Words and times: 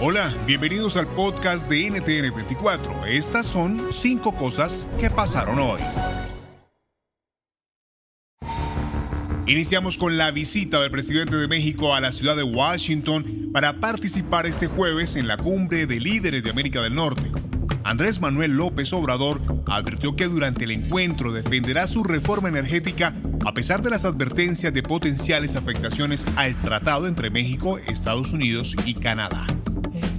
Hola, 0.00 0.32
bienvenidos 0.46 0.96
al 0.96 1.08
podcast 1.08 1.68
de 1.68 1.90
NTN24. 1.90 3.08
Estas 3.08 3.48
son 3.48 3.92
cinco 3.92 4.32
cosas 4.32 4.86
que 5.00 5.10
pasaron 5.10 5.58
hoy. 5.58 5.80
Iniciamos 9.48 9.98
con 9.98 10.16
la 10.16 10.30
visita 10.30 10.80
del 10.80 10.92
presidente 10.92 11.34
de 11.34 11.48
México 11.48 11.96
a 11.96 12.00
la 12.00 12.12
ciudad 12.12 12.36
de 12.36 12.44
Washington 12.44 13.50
para 13.52 13.80
participar 13.80 14.46
este 14.46 14.68
jueves 14.68 15.16
en 15.16 15.26
la 15.26 15.36
cumbre 15.36 15.86
de 15.86 15.98
líderes 15.98 16.44
de 16.44 16.50
América 16.50 16.80
del 16.80 16.94
Norte. 16.94 17.32
Andrés 17.82 18.20
Manuel 18.20 18.52
López 18.52 18.92
Obrador 18.92 19.40
advirtió 19.66 20.14
que 20.14 20.28
durante 20.28 20.62
el 20.62 20.70
encuentro 20.70 21.32
defenderá 21.32 21.88
su 21.88 22.04
reforma 22.04 22.48
energética 22.48 23.16
a 23.44 23.52
pesar 23.52 23.82
de 23.82 23.90
las 23.90 24.04
advertencias 24.04 24.72
de 24.72 24.82
potenciales 24.84 25.56
afectaciones 25.56 26.24
al 26.36 26.54
tratado 26.62 27.08
entre 27.08 27.30
México, 27.30 27.78
Estados 27.78 28.32
Unidos 28.32 28.76
y 28.84 28.94
Canadá. 28.94 29.46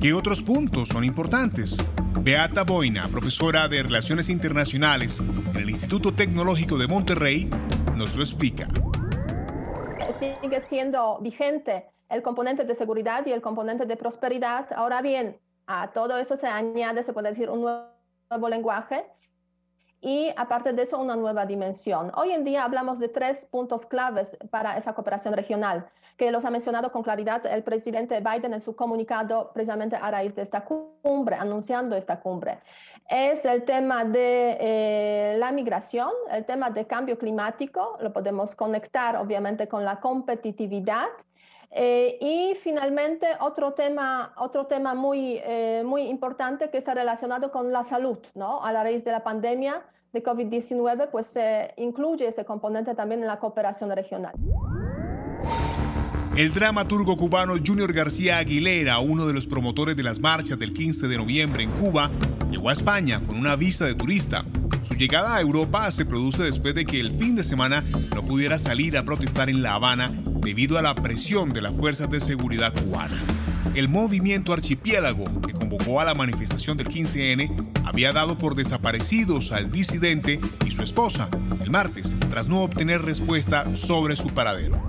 ¿Qué 0.01 0.13
otros 0.13 0.41
puntos 0.41 0.87
son 0.87 1.03
importantes? 1.03 1.75
Beata 2.21 2.63
Boina, 2.63 3.09
profesora 3.09 3.67
de 3.67 3.83
Relaciones 3.83 4.29
Internacionales 4.29 5.19
en 5.19 5.57
el 5.57 5.69
Instituto 5.69 6.13
Tecnológico 6.13 6.77
de 6.77 6.87
Monterrey, 6.87 7.49
nos 7.97 8.15
lo 8.15 8.23
explica. 8.23 8.69
Sigue 10.17 10.61
siendo 10.61 11.19
vigente 11.19 11.87
el 12.07 12.21
componente 12.21 12.63
de 12.63 12.75
seguridad 12.75 13.25
y 13.25 13.33
el 13.33 13.41
componente 13.41 13.85
de 13.85 13.97
prosperidad. 13.97 14.71
Ahora 14.73 15.01
bien, 15.01 15.37
a 15.67 15.91
todo 15.91 16.17
eso 16.17 16.37
se 16.37 16.47
añade, 16.47 17.03
se 17.03 17.11
puede 17.11 17.27
decir, 17.27 17.49
un 17.49 17.59
nuevo 17.59 18.49
lenguaje 18.49 19.05
y 20.01 20.31
aparte 20.37 20.73
de 20.73 20.83
eso 20.83 20.99
una 20.99 21.15
nueva 21.15 21.45
dimensión. 21.45 22.11
Hoy 22.15 22.31
en 22.31 22.43
día 22.43 22.63
hablamos 22.63 22.99
de 22.99 23.09
tres 23.09 23.45
puntos 23.45 23.85
claves 23.85 24.37
para 24.49 24.77
esa 24.77 24.93
cooperación 24.93 25.33
regional, 25.33 25.89
que 26.17 26.31
los 26.31 26.45
ha 26.45 26.51
mencionado 26.51 26.91
con 26.91 27.03
claridad 27.03 27.45
el 27.45 27.63
presidente 27.63 28.19
Biden 28.19 28.53
en 28.53 28.61
su 28.61 28.75
comunicado 28.75 29.51
precisamente 29.53 29.95
a 29.95 30.11
raíz 30.11 30.35
de 30.35 30.41
esta 30.41 30.63
cumbre, 30.63 31.35
anunciando 31.35 31.95
esta 31.95 32.19
cumbre. 32.19 32.59
Es 33.09 33.43
el 33.45 33.63
tema 33.63 34.05
de 34.05 34.57
eh, 34.59 35.35
la 35.37 35.51
migración, 35.51 36.11
el 36.31 36.45
tema 36.45 36.69
de 36.69 36.85
cambio 36.85 37.17
climático, 37.17 37.97
lo 37.99 38.13
podemos 38.13 38.55
conectar 38.55 39.15
obviamente 39.17 39.67
con 39.67 39.83
la 39.83 39.99
competitividad 39.99 41.07
eh, 41.71 42.17
y 42.19 42.55
finalmente, 42.63 43.27
otro 43.41 43.73
tema, 43.73 44.33
otro 44.37 44.65
tema 44.65 44.95
muy, 44.95 45.39
eh, 45.43 45.83
muy 45.85 46.03
importante 46.03 46.69
que 46.69 46.79
está 46.79 46.95
relacionado 46.95 47.51
con 47.51 47.71
la 47.71 47.83
salud, 47.83 48.17
¿no? 48.33 48.63
A 48.63 48.71
la 48.71 48.83
raíz 48.83 49.03
de 49.03 49.11
la 49.11 49.23
pandemia 49.23 49.83
de 50.11 50.23
COVID-19, 50.23 51.09
pues 51.11 51.27
se 51.27 51.73
incluye 51.77 52.27
ese 52.27 52.43
componente 52.43 52.95
también 52.95 53.21
en 53.21 53.27
la 53.27 53.39
cooperación 53.39 53.91
regional. 53.91 54.33
El 56.35 56.53
dramaturgo 56.53 57.17
cubano 57.17 57.53
Junior 57.63 57.93
García 57.93 58.37
Aguilera, 58.37 58.99
uno 58.99 59.27
de 59.27 59.33
los 59.33 59.45
promotores 59.45 59.95
de 59.95 60.03
las 60.03 60.19
marchas 60.19 60.57
del 60.57 60.73
15 60.73 61.07
de 61.07 61.17
noviembre 61.17 61.63
en 61.63 61.71
Cuba, 61.71 62.09
llegó 62.49 62.69
a 62.69 62.73
España 62.73 63.21
con 63.27 63.37
una 63.37 63.55
visa 63.55 63.85
de 63.85 63.93
turista. 63.93 64.43
Su 64.83 64.95
llegada 64.95 65.35
a 65.35 65.41
Europa 65.41 65.91
se 65.91 66.05
produce 66.05 66.43
después 66.43 66.73
de 66.73 66.85
que 66.85 66.99
el 66.99 67.11
fin 67.11 67.35
de 67.35 67.43
semana 67.43 67.83
no 68.15 68.23
pudiera 68.23 68.57
salir 68.57 68.97
a 68.97 69.03
protestar 69.03 69.49
en 69.49 69.61
La 69.61 69.75
Habana 69.75 70.11
debido 70.41 70.77
a 70.77 70.81
la 70.81 70.95
presión 70.95 71.53
de 71.53 71.61
las 71.61 71.73
fuerzas 71.73 72.09
de 72.09 72.19
seguridad 72.19 72.73
cubana. 72.73 73.17
El 73.75 73.87
movimiento 73.87 74.53
archipiélago, 74.53 75.25
que 75.41 75.53
convocó 75.53 75.99
a 75.99 76.05
la 76.05 76.15
manifestación 76.15 76.77
del 76.77 76.89
15N, 76.89 77.71
había 77.85 78.11
dado 78.11 78.37
por 78.37 78.55
desaparecidos 78.55 79.51
al 79.51 79.71
disidente 79.71 80.39
y 80.65 80.71
su 80.71 80.81
esposa 80.81 81.29
el 81.61 81.69
martes, 81.69 82.15
tras 82.29 82.47
no 82.47 82.61
obtener 82.61 83.01
respuesta 83.01 83.75
sobre 83.75 84.15
su 84.15 84.29
paradero 84.29 84.88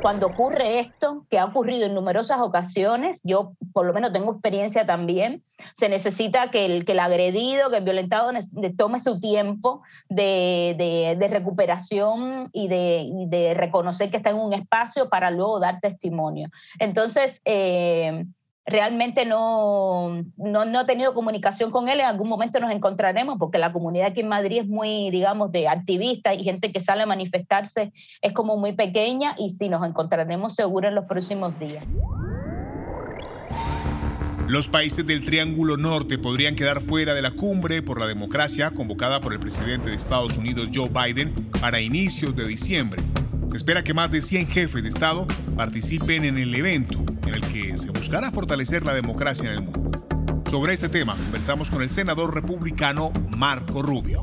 cuando 0.00 0.28
ocurre 0.28 0.80
esto, 0.80 1.26
que 1.28 1.38
ha 1.38 1.44
ocurrido 1.44 1.86
en 1.86 1.94
numerosas 1.94 2.40
ocasiones, 2.40 3.20
yo 3.24 3.52
por 3.72 3.86
lo 3.86 3.92
menos 3.92 4.12
tengo 4.12 4.32
experiencia 4.32 4.86
también, 4.86 5.42
se 5.76 5.88
necesita 5.88 6.50
que 6.50 6.66
el, 6.66 6.84
que 6.84 6.92
el 6.92 7.00
agredido, 7.00 7.70
que 7.70 7.78
el 7.78 7.84
violentado 7.84 8.30
tome 8.76 9.00
su 9.00 9.18
tiempo 9.20 9.82
de, 10.08 11.16
de, 11.18 11.28
recuperación 11.28 12.48
y 12.52 12.68
de, 12.68 13.54
reconocer 13.54 14.10
que 14.10 14.18
está 14.18 14.30
en 14.30 14.36
un 14.36 14.52
espacio 14.52 15.08
para 15.08 15.30
luego 15.30 15.60
dar 15.60 15.80
testimonio. 15.80 16.48
Entonces, 16.78 17.42
eh, 17.44 18.24
realmente 18.68 19.24
no, 19.24 20.24
no, 20.36 20.64
no, 20.64 20.80
he 20.82 20.84
tenido 20.84 21.14
comunicación 21.14 21.70
con 21.70 21.88
él, 21.88 22.00
en 22.00 22.06
algún 22.06 22.28
momento 22.28 22.60
nos 22.60 22.70
encontraremos, 22.70 23.38
porque 23.38 23.58
la 23.58 23.72
comunidad 23.72 24.08
aquí 24.08 24.20
en 24.20 24.28
Madrid 24.28 24.60
es 24.60 24.68
muy, 24.68 25.10
digamos, 25.10 25.50
de 25.52 25.68
activistas 25.68 26.36
y 26.38 26.44
gente 26.44 26.70
que 26.70 26.80
sale 26.80 27.02
a 27.02 27.06
manifestarse 27.06 27.92
es 28.20 28.32
como 28.32 28.56
muy 28.56 28.72
pequeña 28.72 29.34
y 29.38 29.50
sí, 29.50 29.68
nos 29.68 29.86
encontraremos 29.86 30.54
seguro 30.54 30.88
en 30.88 30.94
los 30.94 31.06
próximos 31.06 31.58
días. 31.58 31.84
Los 34.48 34.68
países 34.68 35.06
del 35.06 35.24
Triángulo 35.24 35.76
Norte 35.76 36.16
podrían 36.16 36.54
quedar 36.54 36.80
fuera 36.80 37.12
de 37.12 37.20
la 37.20 37.32
cumbre 37.32 37.82
por 37.82 38.00
la 38.00 38.06
democracia 38.06 38.70
convocada 38.70 39.20
por 39.20 39.34
el 39.34 39.40
presidente 39.40 39.90
de 39.90 39.96
Estados 39.96 40.38
Unidos 40.38 40.70
Joe 40.74 40.88
Biden 40.88 41.50
para 41.60 41.80
inicios 41.80 42.34
de 42.34 42.46
diciembre. 42.46 43.02
Se 43.50 43.58
espera 43.58 43.82
que 43.82 43.92
más 43.92 44.10
de 44.10 44.22
100 44.22 44.46
jefes 44.46 44.82
de 44.82 44.88
Estado 44.88 45.26
participen 45.54 46.24
en 46.24 46.38
el 46.38 46.54
evento, 46.54 46.98
en 47.28 47.34
el 47.34 47.40
que 47.42 47.76
se 47.76 47.90
buscará 47.90 48.30
fortalecer 48.30 48.84
la 48.84 48.94
democracia 48.94 49.50
en 49.50 49.58
el 49.58 49.62
mundo. 49.62 49.90
Sobre 50.48 50.72
este 50.72 50.88
tema 50.88 51.14
conversamos 51.14 51.70
con 51.70 51.82
el 51.82 51.90
senador 51.90 52.34
republicano 52.34 53.12
Marco 53.36 53.82
Rubio. 53.82 54.20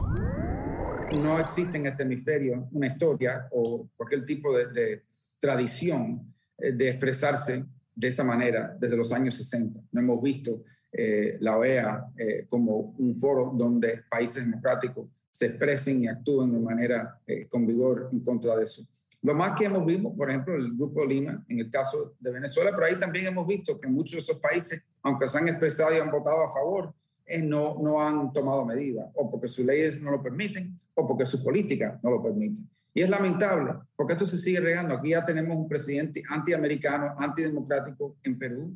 No 1.12 1.40
existe 1.40 1.78
en 1.78 1.86
este 1.86 2.04
hemisferio 2.04 2.68
una 2.72 2.88
historia 2.88 3.48
o 3.52 3.88
cualquier 3.96 4.26
tipo 4.26 4.56
de, 4.58 5.04
tradición 5.40 6.34
eh, 6.58 6.72
de 6.72 6.90
expresarse 6.90 7.64
de 7.94 8.08
esa 8.08 8.24
manera 8.24 8.76
desde 8.80 8.98
los 8.98 9.12
años 9.12 9.36
60. 9.36 9.80
No 9.92 10.02
hemos 10.02 10.22
visto 10.22 10.64
eh, 10.92 11.38
la 11.42 11.58
OEA 11.58 12.08
eh, 12.18 12.46
como 12.50 12.96
un 12.98 13.18
foro 13.18 13.54
donde 13.56 14.04
países 14.10 14.44
democráticos 14.44 15.08
se 15.30 15.48
expresen 15.48 16.04
y 16.04 16.08
actúen 16.08 16.54
de 16.54 16.60
manera 16.60 17.20
con 17.50 17.68
vigor 17.68 18.10
en 18.12 18.22
contra 18.22 18.56
de 18.56 18.64
eso. 18.64 18.88
Lo 19.26 19.34
más 19.34 19.58
que 19.58 19.66
hemos 19.66 19.84
visto, 19.84 20.14
por 20.14 20.30
ejemplo, 20.30 20.54
el 20.54 20.76
Grupo 20.76 21.04
Lima, 21.04 21.44
en 21.50 21.58
el 21.58 21.72
caso 21.72 22.14
de 22.20 22.32
Venezuela, 22.32 22.70
pero 22.76 22.86
ahí 22.86 23.00
también 23.00 23.26
hemos 23.26 23.48
visto 23.48 23.76
que 23.80 23.88
muchos 23.88 24.12
de 24.12 24.20
esos 24.20 24.38
países, 24.38 24.84
aunque 25.02 25.28
se 25.28 25.40
han 25.40 25.48
expresado 25.48 25.92
y 25.92 25.98
han 25.98 26.12
votado 26.12 26.44
a 26.44 26.54
favor, 26.54 26.94
eh, 27.26 27.42
no, 27.42 27.76
no 27.82 28.00
han 28.00 28.32
tomado 28.32 28.64
medidas, 28.64 29.10
o 29.16 29.32
porque 29.32 29.48
sus 29.48 29.66
leyes 29.66 30.00
no 30.00 30.12
lo 30.12 30.22
permiten, 30.22 30.78
o 30.94 31.08
porque 31.08 31.26
sus 31.26 31.42
políticas 31.42 31.98
no 32.04 32.12
lo 32.12 32.22
permiten. 32.22 32.70
Y 32.94 33.02
es 33.02 33.10
lamentable, 33.10 33.74
porque 33.96 34.14
esto 34.14 34.28
se 34.28 34.38
sigue 34.38 34.60
regando. 34.60 34.94
Aquí 34.94 35.10
ya 35.10 35.26
tenemos 35.26 35.58
un 35.58 35.68
presidente 35.68 36.22
antiamericano, 36.30 37.16
antidemocrático 37.18 38.18
en 38.22 38.38
Perú. 38.38 38.76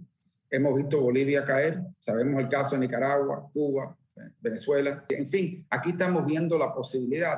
Hemos 0.50 0.76
visto 0.76 1.00
Bolivia 1.00 1.46
caer, 1.46 1.80
sabemos 2.00 2.42
el 2.42 2.50
caso 2.50 2.72
de 2.72 2.80
Nicaragua, 2.80 3.48
Cuba, 3.54 3.96
Venezuela. 4.42 5.06
En 5.10 5.28
fin, 5.28 5.64
aquí 5.70 5.92
estamos 5.92 6.26
viendo 6.26 6.58
la 6.58 6.74
posibilidad 6.74 7.38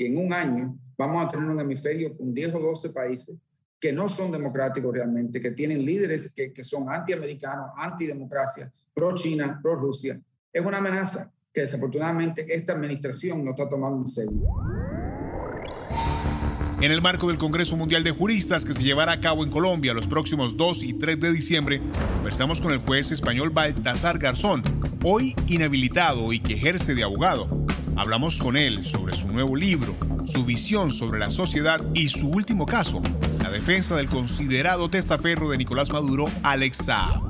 que 0.00 0.06
en 0.06 0.16
un 0.16 0.32
año 0.32 0.78
vamos 0.96 1.22
a 1.22 1.28
tener 1.28 1.46
un 1.46 1.60
hemisferio 1.60 2.16
con 2.16 2.32
10 2.32 2.54
o 2.54 2.58
12 2.58 2.88
países 2.88 3.36
que 3.78 3.92
no 3.92 4.08
son 4.08 4.32
democráticos 4.32 4.94
realmente, 4.94 5.42
que 5.42 5.50
tienen 5.50 5.84
líderes 5.84 6.32
que, 6.34 6.54
que 6.54 6.64
son 6.64 6.90
antiamericanos, 6.90 7.72
antidemocracia, 7.76 8.72
pro-China, 8.94 9.60
pro-Rusia. 9.62 10.18
Es 10.50 10.64
una 10.64 10.78
amenaza 10.78 11.30
que 11.52 11.60
desafortunadamente 11.60 12.46
esta 12.48 12.72
administración 12.72 13.44
no 13.44 13.50
está 13.50 13.68
tomando 13.68 13.98
en 13.98 14.06
serio. 14.06 14.40
En 16.80 16.92
el 16.92 17.02
marco 17.02 17.28
del 17.28 17.36
Congreso 17.36 17.76
Mundial 17.76 18.02
de 18.02 18.12
Juristas 18.12 18.64
que 18.64 18.72
se 18.72 18.82
llevará 18.82 19.12
a 19.12 19.20
cabo 19.20 19.44
en 19.44 19.50
Colombia 19.50 19.92
los 19.92 20.06
próximos 20.06 20.56
2 20.56 20.82
y 20.82 20.94
3 20.94 21.20
de 21.20 21.30
diciembre, 21.30 21.82
conversamos 22.14 22.62
con 22.62 22.72
el 22.72 22.78
juez 22.78 23.10
español 23.10 23.50
Baltasar 23.50 24.18
Garzón, 24.18 24.62
hoy 25.04 25.36
inhabilitado 25.46 26.32
y 26.32 26.40
que 26.40 26.54
ejerce 26.54 26.94
de 26.94 27.02
abogado. 27.02 27.59
Hablamos 28.00 28.38
con 28.38 28.56
él 28.56 28.82
sobre 28.86 29.14
su 29.14 29.28
nuevo 29.28 29.54
libro, 29.54 29.94
su 30.24 30.42
visión 30.46 30.90
sobre 30.90 31.20
la 31.20 31.30
sociedad 31.30 31.82
y 31.94 32.08
su 32.08 32.30
último 32.30 32.64
caso, 32.64 33.02
la 33.42 33.50
defensa 33.50 33.94
del 33.94 34.08
considerado 34.08 34.88
testaferro 34.88 35.50
de 35.50 35.58
Nicolás 35.58 35.92
Maduro, 35.92 36.24
Alex 36.42 36.78
Saab. 36.78 37.20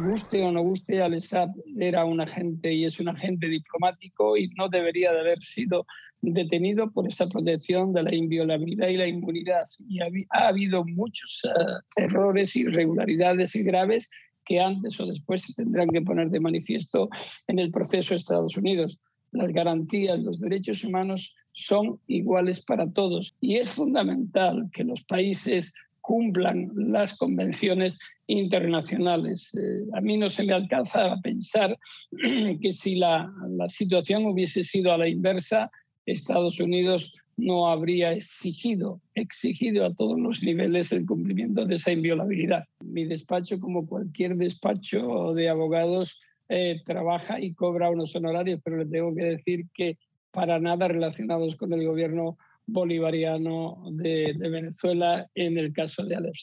Guste 0.00 0.42
o 0.42 0.50
no 0.50 0.62
guste, 0.62 1.02
Alex 1.02 1.28
Saab 1.28 1.50
era 1.78 2.06
un 2.06 2.22
agente 2.22 2.72
y 2.72 2.86
es 2.86 2.98
un 2.98 3.10
agente 3.10 3.46
diplomático 3.48 4.38
y 4.38 4.48
no 4.56 4.70
debería 4.70 5.12
de 5.12 5.20
haber 5.20 5.42
sido 5.42 5.84
detenido 6.22 6.90
por 6.90 7.06
esa 7.06 7.28
protección 7.28 7.92
de 7.92 8.04
la 8.04 8.14
inviolabilidad 8.14 8.88
y 8.88 8.96
la 8.96 9.06
inmunidad. 9.06 9.64
Y 9.86 10.00
ha, 10.00 10.48
habido 10.48 10.82
muchos 10.86 11.42
uh, 11.44 12.00
errores, 12.00 12.56
irregularidades 12.56 13.54
y 13.54 13.64
graves 13.64 14.08
que 14.46 14.60
antes 14.60 14.98
o 14.98 15.04
después 15.04 15.42
se 15.42 15.52
tendrán 15.52 15.90
que 15.90 16.00
poner 16.00 16.30
de 16.30 16.40
manifiesto 16.40 17.10
en 17.48 17.58
el 17.58 17.70
proceso 17.70 18.14
de 18.14 18.16
Estados 18.16 18.56
Unidos. 18.56 18.98
Las 19.32 19.52
garantías, 19.52 20.18
los 20.20 20.40
derechos 20.40 20.84
humanos 20.84 21.34
son 21.52 22.00
iguales 22.06 22.64
para 22.64 22.90
todos 22.90 23.34
y 23.40 23.56
es 23.56 23.70
fundamental 23.70 24.68
que 24.72 24.84
los 24.84 25.02
países 25.04 25.72
cumplan 26.00 26.70
las 26.74 27.16
convenciones 27.16 27.98
internacionales. 28.26 29.52
Eh, 29.54 29.84
a 29.92 30.00
mí 30.00 30.16
no 30.16 30.28
se 30.30 30.44
me 30.44 30.52
alcanza 30.52 31.12
a 31.12 31.20
pensar 31.20 31.78
que 32.60 32.72
si 32.72 32.96
la, 32.96 33.32
la 33.48 33.68
situación 33.68 34.26
hubiese 34.26 34.64
sido 34.64 34.92
a 34.92 34.98
la 34.98 35.08
inversa, 35.08 35.70
Estados 36.06 36.60
Unidos 36.60 37.12
no 37.36 37.68
habría 37.68 38.12
exigido, 38.12 39.00
exigido 39.14 39.86
a 39.86 39.94
todos 39.94 40.18
los 40.18 40.42
niveles 40.42 40.92
el 40.92 41.06
cumplimiento 41.06 41.64
de 41.64 41.76
esa 41.76 41.92
inviolabilidad. 41.92 42.64
Mi 42.84 43.04
despacho, 43.04 43.58
como 43.60 43.86
cualquier 43.86 44.36
despacho 44.36 45.32
de 45.34 45.48
abogados, 45.48 46.20
eh, 46.52 46.82
trabaja 46.84 47.38
y 47.38 47.54
cobra 47.54 47.90
unos 47.90 48.14
honorarios, 48.16 48.60
pero 48.64 48.76
le 48.76 48.86
tengo 48.86 49.14
que 49.14 49.22
decir 49.22 49.66
que 49.72 49.98
para 50.32 50.58
nada 50.58 50.88
relacionados 50.88 51.54
con 51.54 51.72
el 51.72 51.86
gobierno 51.86 52.38
bolivariano 52.66 53.84
de, 53.92 54.34
de 54.36 54.48
Venezuela 54.48 55.28
en 55.36 55.58
el 55.58 55.72
caso 55.72 56.04
de 56.04 56.16
Alep. 56.16 56.34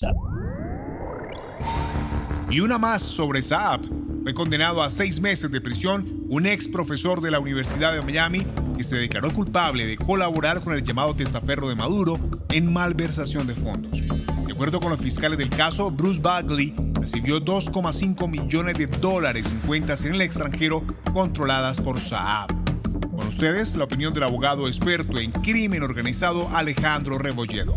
Y 2.50 2.62
una 2.62 2.77
más 2.77 3.01
sobre 3.01 3.42
Saab. 3.42 3.81
Fue 4.24 4.33
condenado 4.33 4.81
a 4.81 4.89
seis 4.89 5.19
meses 5.19 5.51
de 5.51 5.59
prisión 5.59 6.25
un 6.30 6.48
ex 6.48 6.68
profesor 6.69 7.19
de 7.19 7.31
la 7.31 7.39
Universidad 7.39 7.94
de 7.94 8.01
Miami 8.01 8.45
que 8.77 8.86
se 8.86 8.95
declaró 8.95 9.33
culpable 9.33 9.86
de 9.86 9.98
colaborar 9.98 10.62
con 10.62 10.74
el 10.74 10.83
llamado 10.83 11.15
testaferro 11.15 11.68
de 11.68 11.75
Maduro 11.75 12.18
en 12.50 12.71
malversación 12.71 13.45
de 13.45 13.56
fondos. 13.56 14.07
De 14.45 14.53
acuerdo 14.53 14.80
con 14.80 14.89
los 14.89 15.00
fiscales 15.00 15.38
del 15.38 15.50
caso, 15.50 15.92
Bruce 15.92 16.21
Bagley 16.21 16.74
recibió 17.07 17.39
2,5 17.39 18.30
millones 18.30 18.77
de 18.77 18.86
dólares 18.86 19.50
en 19.50 19.59
cuentas 19.59 20.04
en 20.04 20.13
el 20.15 20.19
extranjero 20.19 20.83
controladas 21.13 21.80
por 21.80 22.01
Saab. 22.01 22.50
Con 22.83 23.25
ustedes, 23.25 23.77
la 23.77 23.86
opinión 23.86 24.13
del 24.13 24.24
abogado 24.24 24.68
experto 24.68 25.18
en 25.18 25.31
crimen 25.31 25.83
organizado 25.83 26.50
Alejandro 26.50 27.18
Rebolledo. 27.18 27.75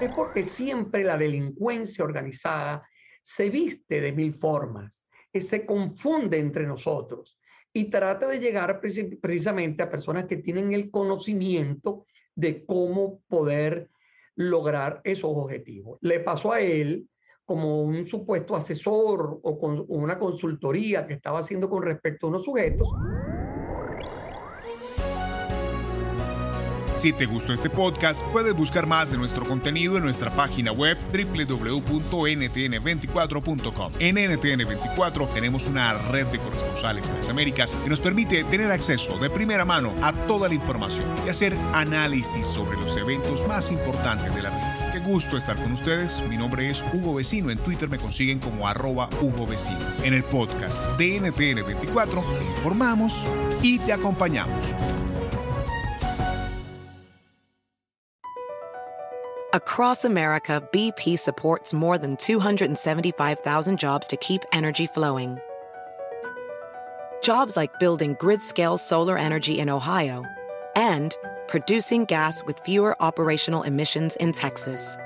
Es 0.00 0.10
porque 0.10 0.42
siempre 0.42 1.04
la 1.04 1.16
delincuencia 1.16 2.04
organizada 2.04 2.82
se 3.22 3.48
viste 3.48 4.00
de 4.00 4.10
mil 4.10 4.34
formas, 4.34 5.00
que 5.32 5.40
se 5.40 5.64
confunde 5.64 6.40
entre 6.40 6.66
nosotros 6.66 7.38
y 7.72 7.84
trata 7.84 8.26
de 8.26 8.40
llegar 8.40 8.80
precisamente 8.80 9.84
a 9.84 9.90
personas 9.90 10.24
que 10.24 10.38
tienen 10.38 10.72
el 10.72 10.90
conocimiento 10.90 12.06
de 12.34 12.64
cómo 12.64 13.20
poder 13.28 13.88
lograr 14.34 15.00
esos 15.04 15.30
objetivos. 15.32 16.00
Le 16.00 16.18
pasó 16.18 16.52
a 16.52 16.60
él 16.60 17.08
como 17.44 17.82
un 17.82 18.06
supuesto 18.06 18.56
asesor 18.56 19.40
o 19.42 19.58
con 19.58 19.84
una 19.88 20.18
consultoría 20.18 21.06
que 21.06 21.14
estaba 21.14 21.40
haciendo 21.40 21.68
con 21.68 21.82
respecto 21.82 22.26
a 22.26 22.30
unos 22.30 22.44
sujetos 22.44 22.88
Si 27.04 27.12
te 27.12 27.26
gustó 27.26 27.52
este 27.52 27.68
podcast, 27.68 28.22
puedes 28.32 28.54
buscar 28.54 28.86
más 28.86 29.10
de 29.10 29.18
nuestro 29.18 29.44
contenido 29.44 29.98
en 29.98 30.04
nuestra 30.04 30.30
página 30.30 30.72
web 30.72 30.96
www.ntn24.com. 31.12 33.92
En 33.98 34.16
NTN24 34.16 35.34
tenemos 35.34 35.66
una 35.66 35.92
red 36.10 36.26
de 36.28 36.38
corresponsales 36.38 37.06
en 37.10 37.16
las 37.16 37.28
Américas 37.28 37.72
que 37.72 37.90
nos 37.90 38.00
permite 38.00 38.42
tener 38.44 38.70
acceso 38.70 39.18
de 39.18 39.28
primera 39.28 39.66
mano 39.66 39.92
a 40.00 40.12
toda 40.12 40.48
la 40.48 40.54
información 40.54 41.04
y 41.26 41.28
hacer 41.28 41.52
análisis 41.74 42.46
sobre 42.46 42.78
los 42.78 42.96
eventos 42.96 43.46
más 43.46 43.70
importantes 43.70 44.34
de 44.34 44.42
la 44.42 44.48
vida. 44.48 44.73
Qué 44.94 45.00
gusto 45.00 45.36
estar 45.36 45.56
con 45.56 45.72
ustedes. 45.72 46.22
Mi 46.28 46.36
nombre 46.36 46.70
es 46.70 46.84
Hugo 46.92 47.14
Vecino. 47.16 47.50
En 47.50 47.58
Twitter 47.58 47.88
me 47.88 47.98
consiguen 47.98 48.38
como 48.38 48.68
arroba 48.68 49.08
Hugo 49.20 49.44
Vecino. 49.44 49.80
En 50.04 50.14
el 50.14 50.22
podcast 50.22 50.80
de 50.96 51.20
NTN24 51.20 52.22
te 52.38 52.44
informamos 52.44 53.24
y 53.60 53.80
te 53.80 53.92
acompañamos. 53.92 54.64
Across 59.52 60.04
America, 60.04 60.62
BP 60.72 61.18
supports 61.18 61.74
more 61.74 61.98
than 61.98 62.14
275,000 62.14 63.76
jobs 63.76 64.06
to 64.06 64.16
keep 64.18 64.42
energy 64.52 64.86
flowing. 64.86 65.38
Jobs 67.20 67.56
like 67.56 67.80
building 67.80 68.14
grid 68.20 68.40
scale 68.40 68.78
solar 68.78 69.18
energy 69.18 69.58
in 69.58 69.68
Ohio 69.68 70.22
and 70.76 71.16
producing 71.48 72.04
gas 72.04 72.42
with 72.44 72.58
fewer 72.60 73.00
operational 73.02 73.62
emissions 73.62 74.16
in 74.16 74.32
Texas. 74.32 74.96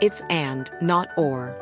It's 0.00 0.20
and, 0.30 0.70
not 0.80 1.08
or. 1.16 1.54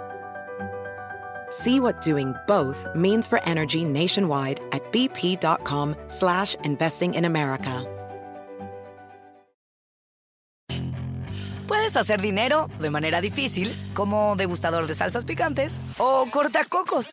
See 1.50 1.80
what 1.80 2.00
doing 2.00 2.34
both 2.46 2.86
means 2.94 3.26
for 3.26 3.42
energy 3.44 3.84
nationwide 3.84 4.60
at 4.72 4.82
bp.com 4.92 5.94
slash 6.08 6.54
investing 6.64 7.14
in 7.14 7.24
America. 7.24 7.86
Puedes 11.66 11.94
hacer 11.96 12.20
dinero 12.20 12.68
de 12.80 12.90
manera 12.90 13.20
difícil, 13.20 13.72
como 13.94 14.34
degustador 14.34 14.88
de 14.88 14.94
salsas 14.94 15.24
picantes, 15.24 15.78
o 15.98 16.26
cortacocos, 16.28 17.12